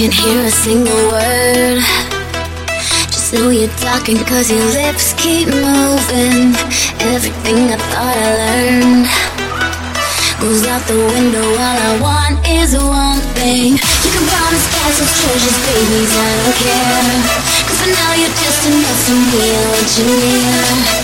can't 0.00 0.14
hear 0.14 0.40
a 0.46 0.50
single 0.50 1.02
word. 1.12 1.76
Just 3.12 3.34
know 3.34 3.50
you're 3.50 3.68
talking 3.84 4.16
cause 4.24 4.50
your 4.50 4.64
lips 4.72 5.12
keep 5.20 5.44
moving. 5.44 6.56
Everything 7.12 7.68
I 7.68 7.76
thought 7.92 8.16
I 8.16 8.28
learned 8.40 9.04
goes 10.40 10.64
out 10.72 10.80
the 10.88 10.96
window. 10.96 11.44
All 11.44 11.76
I 11.84 11.92
want 12.00 12.40
is 12.48 12.72
one 12.80 13.20
thing. 13.36 13.76
You 13.76 14.10
can 14.16 14.24
promise 14.24 14.66
castles, 14.72 15.12
treasures, 15.20 15.58
babies, 15.68 16.12
I 16.16 16.28
don't 16.32 16.56
care. 16.64 17.20
Cause 17.68 17.78
for 17.84 17.92
now 17.92 18.12
you're 18.16 18.36
just 18.40 18.62
enough 18.72 19.00
for 19.04 19.20
me, 19.20 19.52
I 19.52 19.62
want 19.68 19.90
you 20.00 20.08
near. 20.16 20.99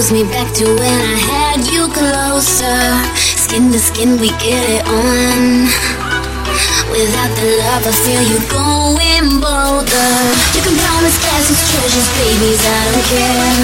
Throws 0.00 0.16
me 0.16 0.24
back 0.32 0.48
to 0.56 0.64
when 0.64 1.00
I 1.12 1.18
had 1.28 1.60
you 1.68 1.84
closer. 1.92 2.80
Skin 3.36 3.68
to 3.68 3.76
skin, 3.76 4.16
we 4.16 4.32
get 4.40 4.64
it 4.64 4.84
on. 4.88 5.68
Without 6.88 7.28
the 7.36 7.60
love, 7.60 7.84
I 7.84 7.92
feel 8.00 8.24
you 8.24 8.40
going 8.48 9.44
bolder. 9.44 10.16
You 10.56 10.64
can 10.64 10.72
promise 10.72 11.20
castles, 11.20 11.60
treasures, 11.68 12.08
babies, 12.16 12.64
I 12.64 12.80
don't 12.88 13.04
care. 13.12 13.60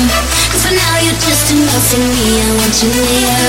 Cause 0.53 0.61
for 0.61 0.77
now, 0.77 0.97
you're 1.09 1.21
just 1.25 1.57
enough 1.57 1.89
for 1.89 2.05
me, 2.05 2.29
I 2.45 2.49
want 2.61 2.77
you 2.85 2.93
near. 2.93 3.41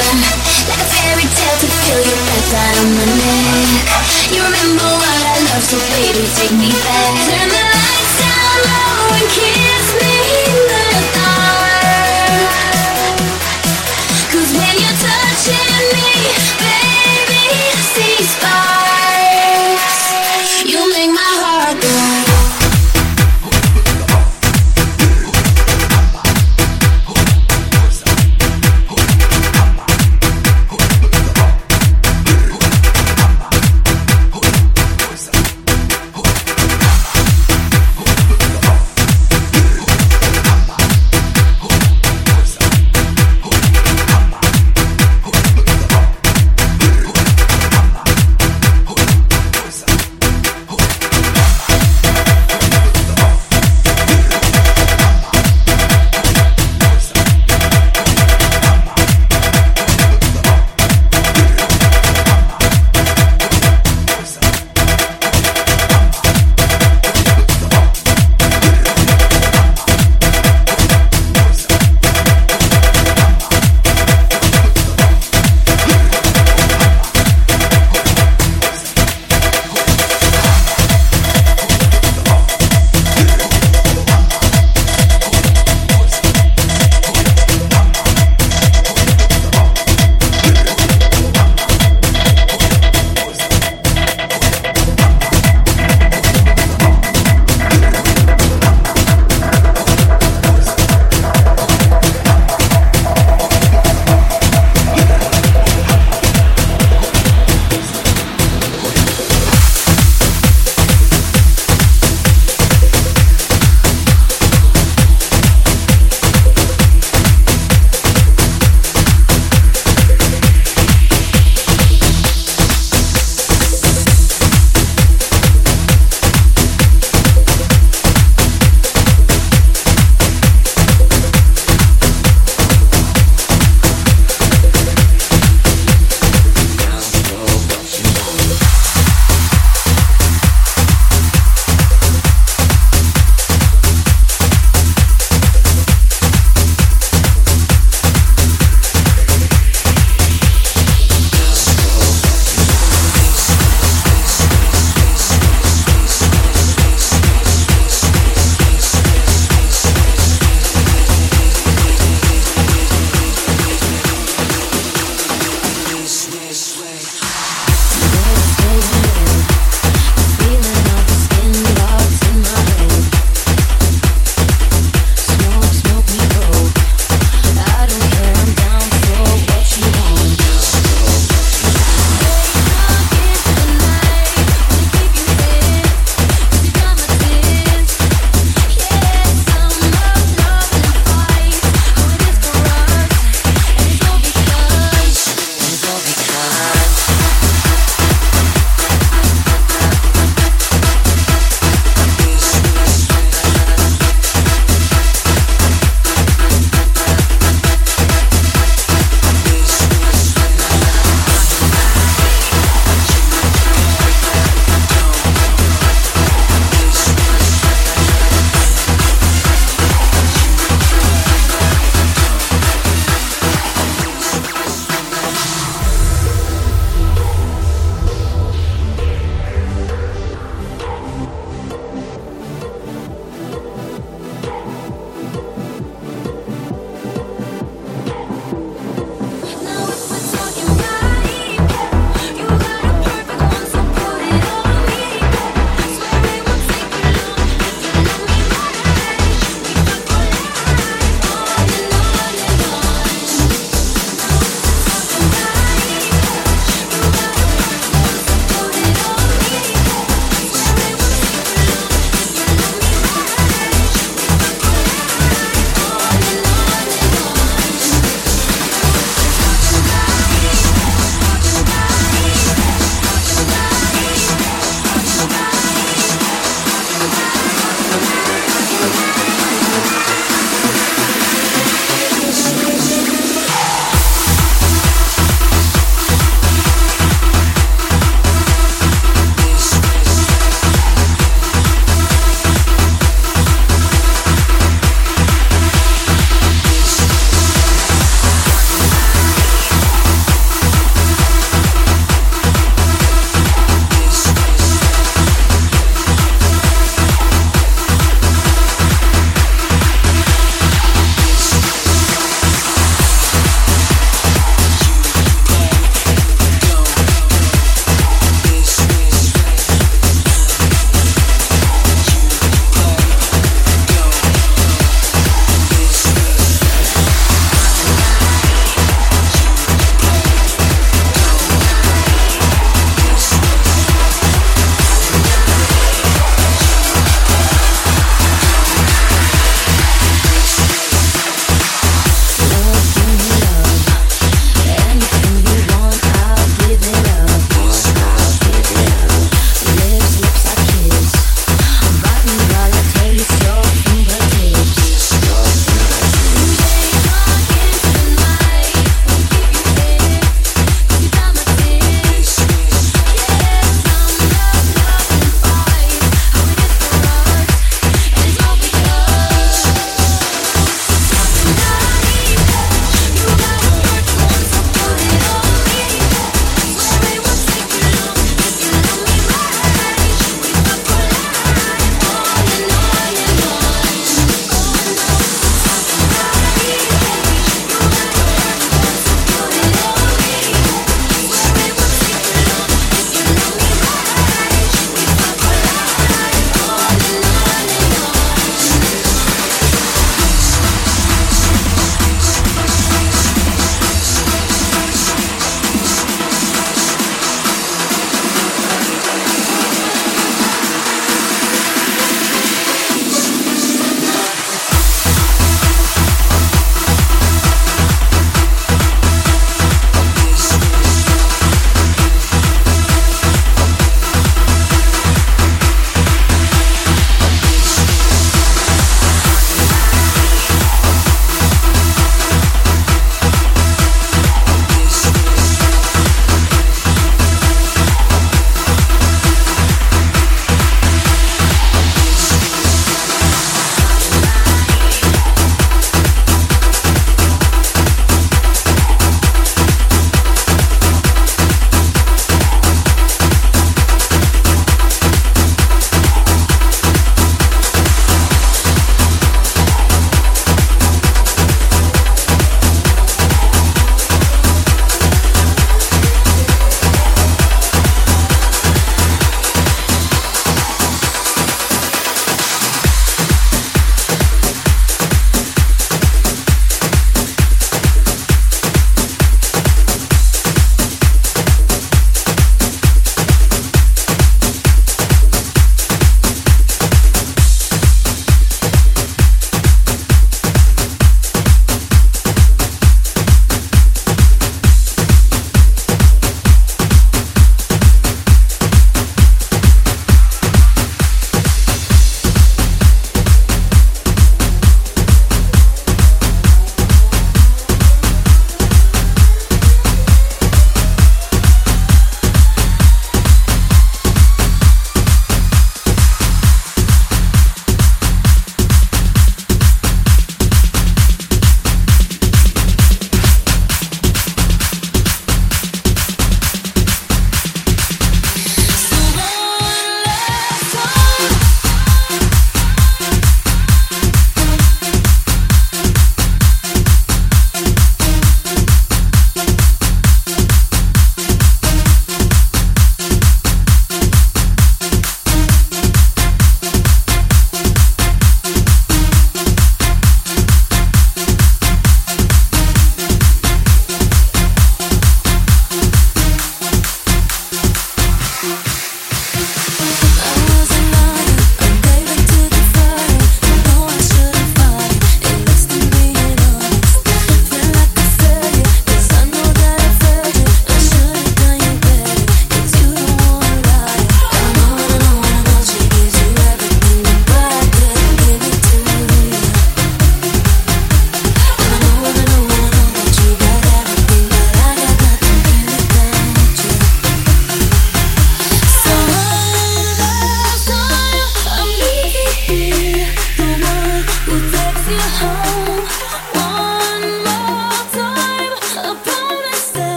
Like 0.71 0.79
a 0.79 0.87
fairy 0.87 1.27
tale 1.27 1.57
to 1.59 1.67
feel 1.67 1.99
your 2.07 2.19
breath 2.23 2.55
right 2.55 2.75
on 2.87 2.89
my 2.95 3.07
neck. 3.19 3.99
You 4.31 4.39
remember 4.47 4.87
what 4.95 5.21
I 5.27 5.35
love, 5.43 5.63
so 5.67 5.75
baby, 5.91 6.23
take 6.39 6.55
me 6.55 6.71
back. 6.87 7.11
Turn 7.27 7.51
the 7.51 7.63
lights 7.67 8.17
you're 14.79 14.97
touching 15.01 16.53
me. 16.53 16.56